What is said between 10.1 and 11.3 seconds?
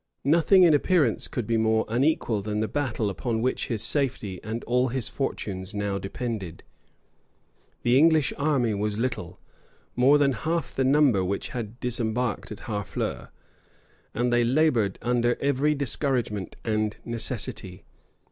than half the number